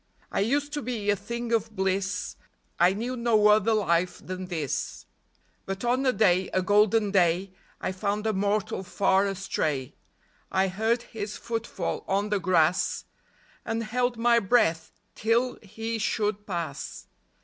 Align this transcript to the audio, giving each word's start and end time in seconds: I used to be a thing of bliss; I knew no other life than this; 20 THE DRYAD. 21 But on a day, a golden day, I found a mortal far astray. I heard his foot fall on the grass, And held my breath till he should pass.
I 0.31 0.39
used 0.39 0.73
to 0.73 0.81
be 0.81 1.11
a 1.11 1.15
thing 1.15 1.51
of 1.53 1.75
bliss; 1.75 2.35
I 2.79 2.93
knew 2.93 3.15
no 3.15 3.49
other 3.49 3.75
life 3.75 4.17
than 4.17 4.47
this; 4.47 5.05
20 5.65 5.65
THE 5.65 5.75
DRYAD. 5.75 5.79
21 5.79 5.79
But 5.79 5.87
on 5.87 6.05
a 6.07 6.17
day, 6.17 6.49
a 6.53 6.61
golden 6.63 7.11
day, 7.11 7.51
I 7.79 7.91
found 7.91 8.25
a 8.25 8.33
mortal 8.33 8.81
far 8.81 9.27
astray. 9.27 9.93
I 10.51 10.69
heard 10.69 11.03
his 11.03 11.37
foot 11.37 11.67
fall 11.67 12.03
on 12.07 12.29
the 12.29 12.39
grass, 12.39 13.05
And 13.63 13.83
held 13.83 14.17
my 14.17 14.39
breath 14.39 14.91
till 15.13 15.59
he 15.61 15.99
should 15.99 16.47
pass. 16.47 17.05